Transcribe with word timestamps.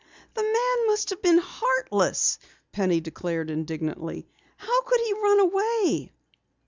"The 0.33 0.41
man 0.41 0.87
must 0.87 1.11
have 1.11 1.21
been 1.21 1.37
heartless!" 1.37 2.39
Penny 2.71 3.01
declared 3.01 3.51
indignantly. 3.51 4.25
"How 4.57 4.81
could 4.81 4.99
he 4.99 5.13
run 5.13 5.39
away?" 5.41 6.11